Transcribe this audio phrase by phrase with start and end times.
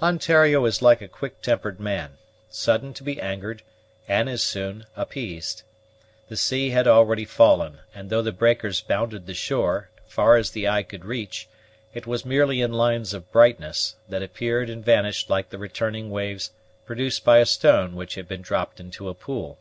[0.00, 2.12] Ontario is like a quick tempered man,
[2.48, 3.64] sudden to be angered,
[4.06, 5.64] and as soon appeased.
[6.28, 10.68] The sea had already fallen; and though the breakers bounded the shore, far as the
[10.68, 11.48] eye could reach,
[11.94, 16.52] it was merely in lines of brightness, that appeared and vanished like the returning waves
[16.86, 19.58] produced by a stone which had been dropped into a pool.